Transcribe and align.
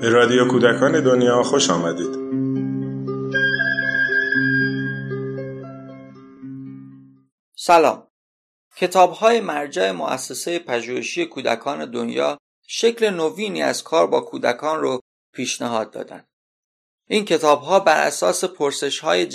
به 0.00 0.08
رادیو 0.08 0.48
کودکان 0.48 1.04
دنیا 1.04 1.42
خوش 1.42 1.70
آمدید. 1.70 2.14
سلام. 7.56 8.08
کتاب 8.76 9.12
های 9.12 9.40
مرجع 9.40 9.90
مؤسسه 9.90 10.58
پژوهشی 10.58 11.26
کودکان 11.26 11.90
دنیا 11.90 12.38
شکل 12.66 13.10
نوینی 13.10 13.62
از 13.62 13.82
کار 13.82 14.06
با 14.06 14.20
کودکان 14.20 14.80
رو 14.80 15.00
پیشنهاد 15.32 15.90
دادن. 15.90 16.24
این 17.06 17.24
کتاب 17.24 17.62
ها 17.62 17.80
بر 17.80 18.06
اساس 18.06 18.44
پرسش 18.44 18.98
های 18.98 19.26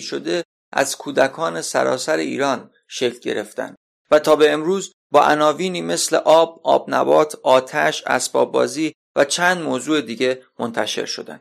شده 0.00 0.44
از 0.72 0.96
کودکان 0.96 1.62
سراسر 1.62 2.16
ایران 2.16 2.70
شکل 2.88 3.18
گرفتن. 3.18 3.76
و 4.12 4.18
تا 4.18 4.36
به 4.36 4.50
امروز 4.50 4.92
با 5.12 5.24
عناوینی 5.24 5.82
مثل 5.82 6.16
آب، 6.16 6.60
آب 6.64 6.84
نبات، 6.88 7.34
آتش، 7.42 8.02
اسباب 8.06 8.52
بازی 8.52 8.92
و 9.16 9.24
چند 9.24 9.62
موضوع 9.62 10.00
دیگه 10.00 10.42
منتشر 10.58 11.04
شدن. 11.04 11.40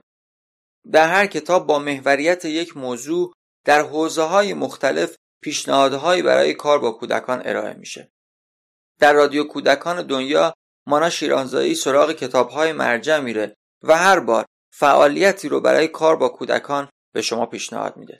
در 0.91 1.07
هر 1.07 1.27
کتاب 1.27 1.67
با 1.67 1.79
محوریت 1.79 2.45
یک 2.45 2.77
موضوع 2.77 3.33
در 3.65 3.81
حوزه 3.81 4.21
های 4.21 4.53
مختلف 4.53 5.15
پیشنهادهایی 5.43 6.21
برای 6.21 6.53
کار 6.53 6.79
با 6.79 6.91
کودکان 6.91 7.41
ارائه 7.45 7.73
میشه. 7.73 8.11
در 8.99 9.13
رادیو 9.13 9.43
کودکان 9.43 10.07
دنیا 10.07 10.53
مانا 10.87 11.09
شیرانزایی 11.09 11.75
سراغ 11.75 12.11
کتابهای 12.11 12.71
مرجع 12.71 13.19
میره 13.19 13.55
و 13.83 13.97
هر 13.97 14.19
بار 14.19 14.45
فعالیتی 14.73 15.49
رو 15.49 15.61
برای 15.61 15.87
کار 15.87 16.15
با 16.15 16.29
کودکان 16.29 16.89
به 17.13 17.21
شما 17.21 17.45
پیشنهاد 17.45 17.97
میده. 17.97 18.19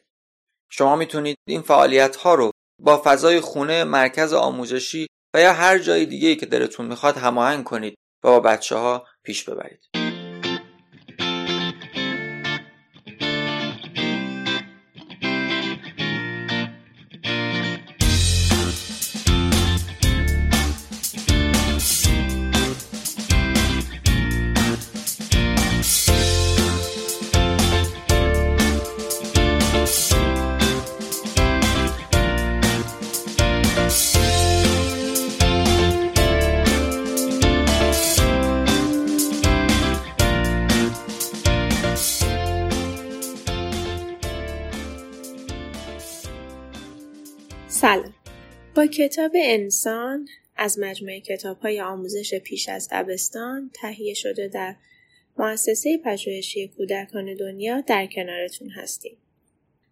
شما 0.70 0.96
می‌تونید 0.96 1.38
این 1.48 1.62
فعالیت 1.62 2.16
ها 2.16 2.36
رو 2.36 2.52
با 2.84 3.02
فضای 3.06 3.40
خونه 3.40 3.84
مرکز 3.84 4.34
آموزشی 4.34 5.08
و 5.34 5.42
یا 5.42 5.54
هر 5.54 5.78
جای 5.78 6.06
دیگه 6.06 6.36
که 6.36 6.46
دلتون 6.46 6.86
می‌خواد 6.86 7.18
هماهنگ 7.18 7.64
کنید 7.64 7.94
و 8.24 8.28
با 8.28 8.40
بچه 8.40 8.76
ها 8.76 9.06
پیش 9.24 9.44
ببرید. 9.44 10.01
کتاب 48.88 49.32
انسان 49.36 50.28
از 50.56 50.80
مجموعه 50.80 51.20
کتاب 51.20 51.60
های 51.60 51.82
آموزش 51.82 52.34
پیش 52.34 52.70
از 52.70 52.88
دبستان 52.92 53.72
تهیه 53.74 54.14
شده 54.14 54.48
در 54.48 54.76
مؤسسه 55.38 55.98
پژوهشی 55.98 56.68
کودکان 56.68 57.36
دنیا 57.36 57.82
در 57.82 58.08
کنارتون 58.08 58.70
هستیم. 58.70 59.18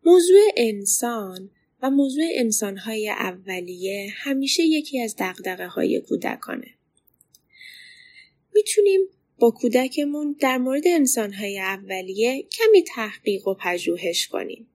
موضوع 0.05 0.39
انسان 0.57 1.49
و 1.81 1.89
موضوع 1.89 2.25
انسانهای 2.33 3.09
اولیه 3.09 4.09
همیشه 4.15 4.63
یکی 4.63 5.01
از 5.01 5.15
دقدقه 5.19 5.67
های 5.67 6.01
کودکانه. 6.01 6.67
می‌تونیم 8.53 9.01
با 9.39 9.51
کودکمون 9.51 10.35
در 10.39 10.57
مورد 10.57 10.83
انسانهای 10.87 11.59
اولیه 11.59 12.43
کمی 12.43 12.83
تحقیق 12.83 13.47
و 13.47 13.53
پژوهش 13.53 14.27
کنیم. 14.27 14.67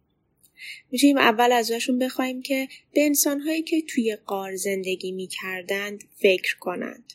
می‌تونیم 0.90 1.18
اول 1.18 1.52
ازشون 1.52 1.98
بخوایم 1.98 2.42
که 2.42 2.68
به 2.92 3.04
انسانهایی 3.04 3.62
که 3.62 3.82
توی 3.82 4.16
قار 4.16 4.56
زندگی 4.56 5.12
می‌کردند 5.12 6.04
فکر 6.16 6.58
کنند. 6.58 7.12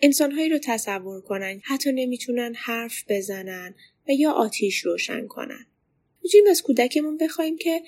انسانهایی 0.00 0.48
رو 0.48 0.58
تصور 0.58 1.20
کنند 1.20 1.60
حتی 1.64 1.92
نمی‌تونن 1.92 2.54
حرف 2.56 3.04
بزنن 3.08 3.74
و 4.08 4.12
یا 4.12 4.32
آتیش 4.32 4.78
روشن 4.78 5.26
کنن. 5.26 5.66
می‌تونیم 6.22 6.46
از 6.50 6.62
کودکمون 6.62 7.16
بخوایم 7.16 7.58
که 7.58 7.82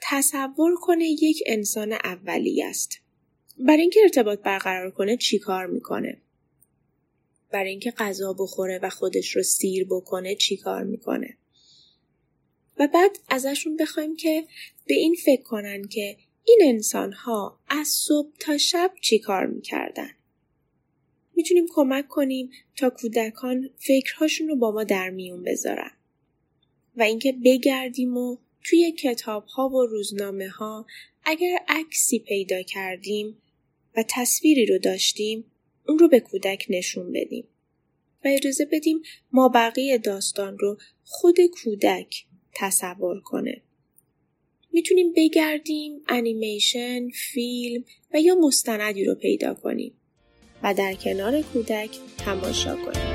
تصور 0.00 0.74
کنه 0.76 1.04
یک 1.04 1.42
انسان 1.46 1.92
اولی 1.92 2.62
است. 2.62 2.98
برای 3.58 3.80
اینکه 3.80 4.00
ارتباط 4.02 4.38
برقرار 4.38 4.90
کنه 4.90 5.16
چیکار 5.16 5.66
می‌کنه؟ 5.66 6.18
برای 7.50 7.70
اینکه 7.70 7.90
غذا 7.90 8.32
بخوره 8.32 8.80
و 8.82 8.90
خودش 8.90 9.36
رو 9.36 9.42
سیر 9.42 9.86
بکنه 9.90 10.34
چیکار 10.34 10.84
می‌کنه؟ 10.84 11.36
و 12.82 12.88
بعد 12.88 13.18
ازشون 13.28 13.76
بخوایم 13.76 14.16
که 14.16 14.44
به 14.86 14.94
این 14.94 15.14
فکر 15.24 15.42
کنن 15.42 15.88
که 15.88 16.16
این 16.44 16.58
انسان 16.62 17.12
ها 17.12 17.58
از 17.68 17.88
صبح 17.88 18.28
تا 18.38 18.58
شب 18.58 18.92
چی 19.00 19.18
کار 19.18 19.46
می‌کردن. 19.46 20.10
می‌تونیم 21.34 21.66
کمک 21.70 22.08
کنیم 22.08 22.50
تا 22.76 22.90
کودکان 22.90 23.70
فکرهاشون 23.76 24.48
رو 24.48 24.56
با 24.56 24.70
ما 24.70 24.84
در 24.84 25.10
میون 25.10 25.42
بذارن. 25.42 25.90
و 26.96 27.02
اینکه 27.02 27.32
بگردیم 27.44 28.16
و 28.16 28.36
توی 28.64 28.92
کتاب 28.92 29.46
ها 29.46 29.68
و 29.68 29.86
روزنامه 29.86 30.48
ها 30.48 30.86
اگر 31.24 31.58
عکسی 31.68 32.18
پیدا 32.18 32.62
کردیم 32.62 33.38
و 33.96 34.04
تصویری 34.08 34.66
رو 34.66 34.78
داشتیم 34.78 35.44
اون 35.88 35.98
رو 35.98 36.08
به 36.08 36.20
کودک 36.20 36.66
نشون 36.68 37.12
بدیم. 37.12 37.44
و 38.24 38.28
اجازه 38.28 38.64
بدیم 38.64 39.02
ما 39.32 39.48
بقیه 39.48 39.98
داستان 39.98 40.58
رو 40.58 40.78
خود 41.04 41.36
کودک 41.46 42.26
تصور 42.54 43.20
کنه. 43.20 43.62
می‌تونیم 44.72 45.12
بگردیم 45.16 46.00
انیمیشن، 46.08 47.08
فیلم 47.08 47.84
و 48.14 48.20
یا 48.20 48.34
مستندی 48.34 49.04
رو 49.04 49.14
پیدا 49.14 49.54
کنیم 49.54 49.92
و 50.62 50.74
در 50.74 50.94
کنار 50.94 51.42
کودک 51.42 51.90
تماشا 52.18 52.76
کنیم. 52.76 53.12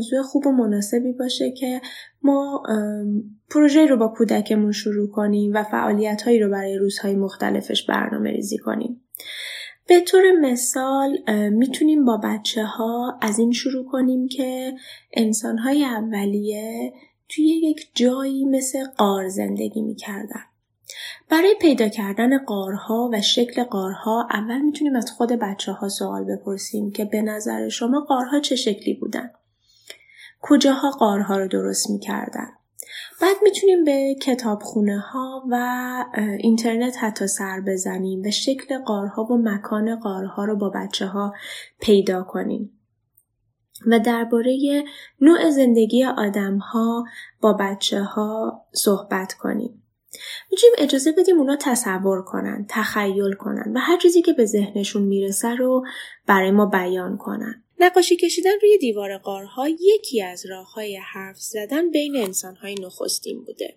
موضوع 0.00 0.22
خوب 0.22 0.46
و 0.46 0.52
مناسبی 0.52 1.12
باشه 1.12 1.50
که 1.50 1.80
ما 2.22 2.62
پروژه 3.50 3.86
رو 3.86 3.96
با 3.96 4.08
کودکمون 4.08 4.72
شروع 4.72 5.10
کنیم 5.10 5.52
و 5.54 5.62
فعالیت 5.62 6.22
هایی 6.22 6.40
رو 6.40 6.50
برای 6.50 6.78
روزهای 6.78 7.14
مختلفش 7.14 7.86
برنامه 7.86 8.30
ریزی 8.30 8.58
کنیم. 8.58 9.02
به 9.88 10.00
طور 10.00 10.22
مثال 10.40 11.18
می‌تونیم 11.50 12.04
با 12.04 12.16
بچه 12.16 12.64
ها 12.64 13.18
از 13.20 13.38
این 13.38 13.52
شروع 13.52 13.86
کنیم 13.86 14.28
که 14.28 14.72
انسان 15.12 15.58
های 15.58 15.84
اولیه 15.84 16.92
توی 17.28 17.44
یک 17.44 17.90
جایی 17.94 18.44
مثل 18.44 18.84
قار 18.96 19.28
زندگی 19.28 19.82
می‌کردن. 19.82 20.40
برای 21.30 21.54
پیدا 21.60 21.88
کردن 21.88 22.38
قارها 22.38 23.10
و 23.12 23.20
شکل 23.20 23.64
قارها 23.64 24.28
اول 24.30 24.60
می‌تونیم 24.60 24.96
از 24.96 25.10
خود 25.10 25.32
بچه 25.32 25.72
ها 25.72 25.88
سوال 25.88 26.24
بپرسیم 26.24 26.90
که 26.90 27.04
به 27.04 27.22
نظر 27.22 27.68
شما 27.68 28.00
قارها 28.00 28.40
چه 28.40 28.56
شکلی 28.56 28.94
بودن؟ 28.94 29.30
کجاها 30.40 30.90
قارها 30.90 31.36
رو 31.36 31.48
درست 31.48 31.90
می‌کردن؟ 31.90 32.48
بعد 33.22 33.36
می‌تونیم 33.42 33.84
به 33.84 34.14
کتابخونه 34.22 34.98
ها 34.98 35.44
و 35.50 35.56
اینترنت 36.38 36.96
حتی 37.00 37.26
سر 37.26 37.60
بزنیم 37.60 38.22
و 38.24 38.30
شکل 38.30 38.78
قارها 38.78 39.22
و 39.22 39.38
مکان 39.42 39.96
قارها 39.96 40.44
رو 40.44 40.56
با 40.56 40.70
بچه 40.70 41.06
ها 41.06 41.34
پیدا 41.80 42.22
کنیم. 42.22 42.80
و 43.86 43.98
درباره 43.98 44.84
نوع 45.20 45.50
زندگی 45.50 46.04
آدم 46.04 46.58
ها 46.58 47.04
با 47.40 47.52
بچه 47.52 48.02
ها 48.02 48.62
صحبت 48.72 49.32
کنیم. 49.32 49.82
می‌تونیم 50.50 50.74
اجازه 50.78 51.12
بدیم 51.12 51.38
اونا 51.38 51.56
تصور 51.56 52.22
کنن، 52.22 52.66
تخیل 52.68 53.32
کنن 53.32 53.72
و 53.74 53.78
هر 53.78 53.98
چیزی 53.98 54.22
که 54.22 54.32
به 54.32 54.44
ذهنشون 54.44 55.02
می‌رسه 55.02 55.54
رو 55.54 55.84
برای 56.26 56.50
ما 56.50 56.66
بیان 56.66 57.16
کنن. 57.16 57.64
نقاشی 57.82 58.16
کشیدن 58.16 58.60
روی 58.62 58.78
دیوار 58.78 59.18
قارها 59.18 59.68
یکی 59.68 60.22
از 60.22 60.46
راه 60.46 60.72
های 60.72 60.96
حرف 60.96 61.38
زدن 61.38 61.90
بین 61.90 62.16
انسانهای 62.16 62.74
نخستین 62.74 63.44
بوده. 63.44 63.76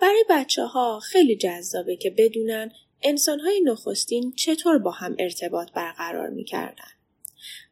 برای 0.00 0.24
بچه 0.30 0.64
ها 0.64 1.00
خیلی 1.00 1.36
جذابه 1.36 1.96
که 1.96 2.10
بدونن 2.10 2.72
انسانهای 3.02 3.60
نخستین 3.60 4.32
چطور 4.32 4.78
با 4.78 4.90
هم 4.90 5.16
ارتباط 5.18 5.72
برقرار 5.72 6.30
می‌کردن. 6.30 6.90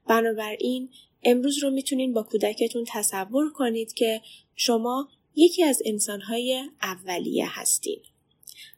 بنابراین 0.08 0.90
امروز 1.22 1.62
رو 1.62 1.70
می‌تونین 1.70 2.12
با 2.12 2.22
کودکتون 2.22 2.84
تصور 2.88 3.52
کنید 3.52 3.92
که 3.92 4.20
شما 4.56 5.08
یکی 5.34 5.64
از 5.64 5.82
انسانهای 5.84 6.64
اولیه 6.82 7.60
هستین 7.60 8.02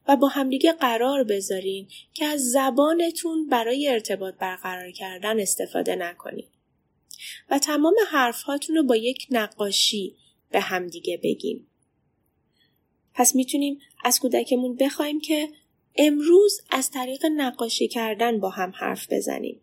و 0.09 0.17
با 0.17 0.29
همدیگه 0.29 0.73
قرار 0.73 1.25
بذارین 1.25 1.89
که 2.15 2.25
از 2.25 2.51
زبانتون 2.51 3.49
برای 3.49 3.89
ارتباط 3.89 4.35
برقرار 4.35 4.91
کردن 4.91 5.41
استفاده 5.41 5.97
نکنین 5.97 6.47
و 7.51 7.59
تمام 7.59 7.95
حرفهاتون 8.09 8.77
رو 8.77 8.83
با 8.83 8.97
یک 8.97 9.27
نقاشی 9.31 10.17
به 10.51 10.61
همدیگه 10.61 11.21
بگین. 11.23 11.67
پس 13.15 13.35
می‌تونیم 13.35 13.79
از 14.05 14.21
کودکمون 14.21 14.77
بخوایم 14.77 15.21
که 15.21 15.49
امروز 15.97 16.61
از 16.71 16.91
طریق 16.91 17.27
نقاشی 17.27 17.89
کردن 17.89 18.41
با 18.41 18.51
هم 18.51 18.73
حرف 18.77 19.13
بزنیم. 19.13 19.61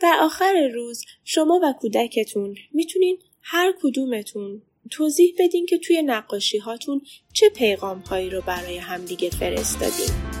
در 0.00 0.18
آخر 0.20 0.70
روز 0.74 1.04
شما 1.24 1.60
و 1.62 1.72
کودکتون 1.72 2.56
می‌تونین 2.72 3.18
هر 3.40 3.74
کدومتون 3.82 4.62
توضیح 4.90 5.34
بدین 5.38 5.66
که 5.66 5.78
توی 5.78 6.02
نقاشی 6.02 6.58
هاتون 6.58 7.00
چه 7.32 7.48
پیغام 7.48 7.98
هایی 7.98 8.30
رو 8.30 8.40
برای 8.40 8.78
همدیگه 8.78 9.30
فرستادین. 9.30 10.35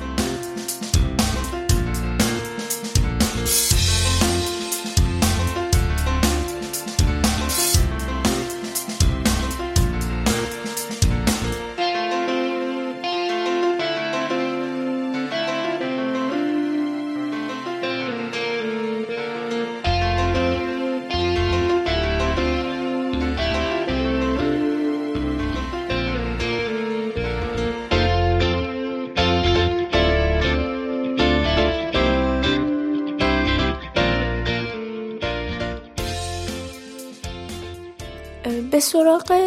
به 38.70 38.80
سراغ 38.80 39.40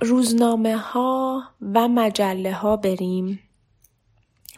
روزنامه 0.00 0.76
ها 0.76 1.42
و 1.74 1.88
مجله 1.88 2.52
ها 2.52 2.76
بریم 2.76 3.40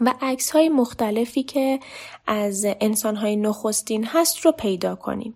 و 0.00 0.14
عکس 0.20 0.50
های 0.50 0.68
مختلفی 0.68 1.42
که 1.42 1.80
از 2.26 2.66
انسان 2.80 3.16
های 3.16 3.36
نخستین 3.36 4.04
هست 4.04 4.38
رو 4.38 4.52
پیدا 4.52 4.94
کنیم. 4.94 5.34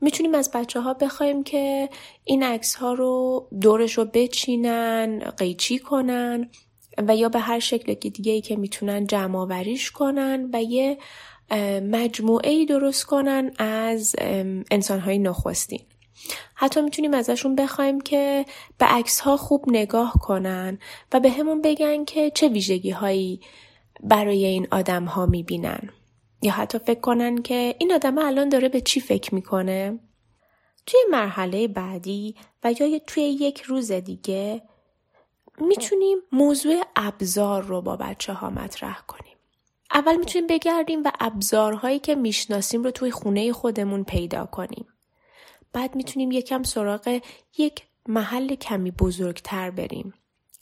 می‌تونیم 0.00 0.34
از 0.34 0.50
بچه 0.54 0.80
ها 0.80 0.94
بخوایم 0.94 1.42
که 1.42 1.88
این 2.24 2.42
عکس 2.42 2.74
ها 2.74 2.92
رو 2.92 3.46
دورش 3.60 3.98
رو 3.98 4.04
بچینن، 4.04 5.18
قیچی 5.18 5.78
کنن 5.78 6.50
و 7.08 7.16
یا 7.16 7.28
به 7.28 7.38
هر 7.38 7.58
شکل 7.58 7.94
دیگه 7.94 8.32
ای 8.32 8.40
که 8.40 8.56
می‌تونن 8.56 9.06
جمع 9.06 9.38
آوریش 9.38 9.90
کنن 9.90 10.50
و 10.52 10.62
یه 10.62 10.98
مجموعه 11.82 12.50
ای 12.50 12.66
درست 12.66 13.04
کنن 13.04 13.50
از 13.58 14.16
انسان 14.70 15.00
های 15.00 15.18
نخستین. 15.18 15.80
حتی 16.54 16.82
می‌تونیم 16.82 17.14
ازشون 17.14 17.56
بخوایم 17.56 18.00
که 18.00 18.46
به 18.78 18.86
عکس 18.86 19.20
ها 19.20 19.36
خوب 19.36 19.64
نگاه 19.68 20.12
کنن 20.22 20.78
و 21.12 21.20
به 21.20 21.30
همون 21.30 21.62
بگن 21.62 22.04
که 22.04 22.30
چه 22.30 22.48
ویژگی 22.48 22.90
هایی 22.90 23.40
برای 24.00 24.44
این 24.44 24.68
آدم 24.70 25.04
ها 25.04 25.26
می‌بینن. 25.26 25.90
یا 26.42 26.52
حتی 26.52 26.78
فکر 26.78 27.00
کنن 27.00 27.42
که 27.42 27.74
این 27.78 27.92
آدم 27.92 28.18
الان 28.18 28.48
داره 28.48 28.68
به 28.68 28.80
چی 28.80 29.00
فکر 29.00 29.34
می‌کنه؟ 29.34 29.98
توی 30.86 31.00
مرحله 31.10 31.68
بعدی 31.68 32.34
و 32.64 32.72
یا 32.72 32.98
توی 33.06 33.22
یک 33.22 33.60
روز 33.60 33.92
دیگه 33.92 34.62
می‌تونیم 35.58 36.18
موضوع 36.32 36.82
ابزار 36.96 37.62
رو 37.62 37.82
با 37.82 37.96
بچه 37.96 38.32
ها 38.32 38.50
مطرح 38.50 39.00
کنیم. 39.06 39.36
اول 39.94 40.16
می‌تونیم 40.16 40.46
بگردیم 40.46 41.02
و 41.04 41.10
ابزارهایی 41.20 41.98
که 41.98 42.14
می‌شناسیم 42.14 42.82
رو 42.84 42.90
توی 42.90 43.10
خونه 43.10 43.52
خودمون 43.52 44.04
پیدا 44.04 44.46
کنیم. 44.46 44.86
بعد 45.76 45.94
می‌تونیم 45.94 46.30
یکم 46.32 46.62
سراغ 46.62 47.20
یک 47.58 47.82
محل 48.08 48.54
کمی 48.54 48.90
بزرگتر 48.90 49.70
بریم. 49.70 50.14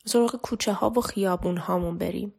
سراغ 0.05 0.37
کوچه 0.37 0.73
ها 0.73 0.91
و 0.91 1.01
خیابون 1.01 1.57
هامون 1.57 1.99
بریم 1.99 2.35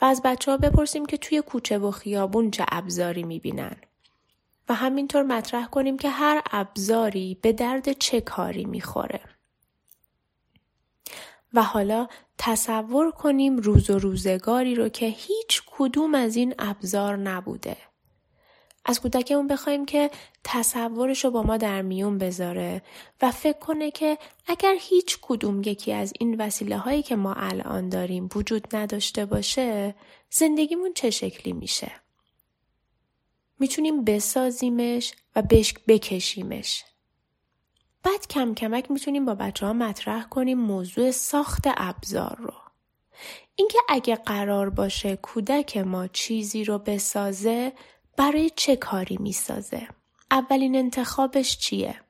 و 0.00 0.04
از 0.04 0.22
بچه 0.24 0.50
ها 0.50 0.56
بپرسیم 0.56 1.06
که 1.06 1.16
توی 1.16 1.42
کوچه 1.42 1.78
و 1.78 1.90
خیابون 1.90 2.50
چه 2.50 2.64
ابزاری 2.68 3.22
می‌بینن. 3.22 3.76
و 4.68 4.74
همینطور 4.74 5.22
مطرح 5.22 5.66
کنیم 5.66 5.96
که 5.96 6.10
هر 6.10 6.42
ابزاری 6.50 7.38
به 7.42 7.52
درد 7.52 7.92
چه 7.92 8.20
کاری 8.20 8.64
می‌خوره. 8.64 9.20
و 11.54 11.62
حالا 11.62 12.08
تصور 12.38 13.10
کنیم 13.10 13.56
روز 13.56 13.90
و 13.90 13.98
روزگاری 13.98 14.74
رو 14.74 14.88
که 14.88 15.06
هیچ 15.06 15.62
کدوم 15.66 16.14
از 16.14 16.36
این 16.36 16.54
ابزار 16.58 17.16
نبوده. 17.16 17.76
از 18.88 19.00
کودکمون 19.00 19.46
بخوایم 19.46 19.86
که 19.86 20.10
تصورش 20.44 21.24
رو 21.24 21.30
با 21.30 21.42
ما 21.42 21.56
در 21.56 21.82
میون 21.82 22.18
بذاره 22.18 22.82
و 23.22 23.30
فکر 23.30 23.58
کنه 23.58 23.90
که 23.90 24.18
اگر 24.46 24.74
هیچ 24.80 25.18
کدوم 25.22 25.62
یکی 25.62 25.92
از 25.92 26.12
این 26.20 26.40
وسیله 26.40 26.78
هایی 26.78 27.02
که 27.02 27.16
ما 27.16 27.34
الان 27.34 27.88
داریم 27.88 28.28
وجود 28.34 28.76
نداشته 28.76 29.26
باشه 29.26 29.94
زندگیمون 30.30 30.92
چه 30.94 31.10
شکلی 31.10 31.52
میشه؟ 31.52 31.92
می‌تونیم 33.58 34.04
بسازیمش 34.04 35.14
و 35.36 35.42
بش 35.42 35.74
بکشیمش. 35.88 36.84
بعد 38.02 38.26
کم 38.26 38.54
کمک 38.54 38.90
می‌تونیم 38.90 39.24
با 39.24 39.34
بچه 39.34 39.66
ها 39.66 39.72
مطرح 39.72 40.28
کنیم 40.28 40.58
موضوع 40.58 41.10
ساخت 41.10 41.64
ابزار 41.76 42.36
رو. 42.38 42.54
اینکه 43.56 43.78
اگه 43.88 44.16
قرار 44.16 44.70
باشه 44.70 45.16
کودک 45.16 45.76
ما 45.76 46.06
چیزی 46.06 46.64
رو 46.64 46.78
بسازه 46.78 47.72
برای 48.16 48.50
چه 48.56 48.76
کاری 48.76 49.16
می‌سازه؟ 49.20 49.88
اولین 50.30 50.76
انتخابش 50.76 51.58
چیه؟ 51.58 52.00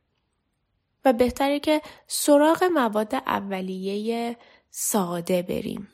و 1.05 1.13
بهتره 1.13 1.61
که 1.61 1.83
سراغ 2.07 2.65
مواد 2.65 3.15
اولیه 3.15 4.37
ساده 4.71 5.43
بریم. 5.43 5.89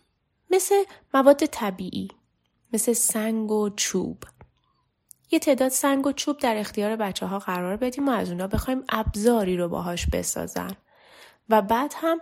مثل 0.50 0.74
مواد 1.14 1.46
طبیعی. 1.46 2.08
مثل 2.72 2.92
سنگ 2.92 3.50
و 3.50 3.70
چوب. 3.76 4.24
یه 5.30 5.38
تعداد 5.38 5.68
سنگ 5.68 6.06
و 6.06 6.12
چوب 6.12 6.38
در 6.38 6.56
اختیار 6.56 6.96
بچه 6.96 7.26
ها 7.26 7.38
قرار 7.38 7.76
بدیم 7.76 8.08
و 8.08 8.10
از 8.12 8.30
اونا 8.30 8.46
بخوایم 8.46 8.84
ابزاری 8.88 9.56
رو 9.56 9.68
باهاش 9.68 10.06
بسازن. 10.06 10.70
و 11.48 11.62
بعد 11.62 11.94
هم 11.96 12.20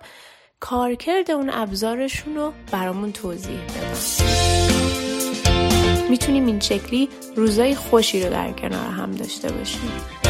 کارکرد 0.61 1.31
اون 1.31 1.51
ابزارشون 1.51 2.37
رو 2.37 2.53
برامون 2.73 3.13
توضیح 3.13 3.65
بدن. 3.65 4.70
می‌تونیم 6.11 6.47
این 6.47 6.61
شکلی 6.61 7.09
روزای 7.37 7.75
خوشی 7.75 8.23
رو 8.23 8.31
در 8.31 8.53
کنار 8.53 8.91
هم 8.91 9.11
داشته 9.11 9.53
باشیم. 9.53 10.30